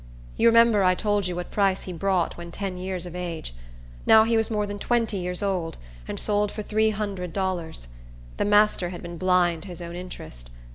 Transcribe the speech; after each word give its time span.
You 0.35 0.47
remember, 0.47 0.81
I 0.83 0.95
told 0.95 1.27
you 1.27 1.35
what 1.35 1.51
price 1.51 1.83
he 1.83 1.93
brought 1.93 2.35
when 2.35 2.51
ten 2.51 2.75
years 2.75 3.05
of 3.05 3.15
age. 3.15 3.53
Now 4.07 4.23
he 4.23 4.35
was 4.35 4.49
more 4.49 4.65
than 4.65 4.79
twenty 4.79 5.17
years 5.17 5.43
old, 5.43 5.77
and 6.07 6.19
sold 6.19 6.51
for 6.51 6.63
three 6.63 6.89
hundred 6.89 7.33
dollars. 7.33 7.87
The 8.37 8.45
master 8.45 8.89
had 8.89 9.03
been 9.03 9.19
blind 9.19 9.61
to 9.61 9.67
his 9.67 9.79
own 9.79 9.95
interest. 9.95 10.49